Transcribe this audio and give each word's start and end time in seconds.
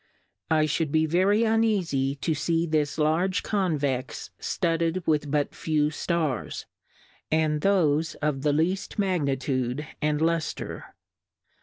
I 0.49 0.65
fhould 0.65 0.89
be 0.91 1.05
very 1.05 1.41
uneafie 1.41 2.19
to 2.21 2.33
fee 2.33 2.65
this 2.65 2.97
large 2.97 3.43
Convex 3.43 4.31
ftudded 4.41 5.05
with 5.05 5.29
but 5.29 5.53
few 5.53 5.91
Stars, 5.91 6.65
and 7.31 7.61
thofc 7.61 8.15
of 8.19 8.41
the 8.41 8.51
lead 8.51 8.97
Magnitude 8.97 9.85
and 10.01 10.19
Luftre. 10.19 10.85